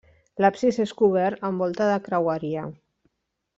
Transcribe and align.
L'absis 0.45 0.79
és 0.83 0.93
cobert 1.01 1.45
amb 1.51 1.65
volta 1.65 1.91
de 1.93 1.99
creueria. 2.09 2.67